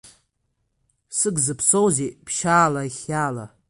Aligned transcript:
Сык 1.17 1.35
зыԥсоузеи 1.45 2.11
ԥшьаала, 2.25 2.81
ихиаала! 2.89 3.45